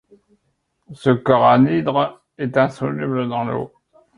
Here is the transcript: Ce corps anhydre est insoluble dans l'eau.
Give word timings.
Ce 0.95 1.11
corps 1.11 1.45
anhydre 1.45 2.23
est 2.39 2.57
insoluble 2.57 3.29
dans 3.29 3.43
l'eau. 3.45 3.71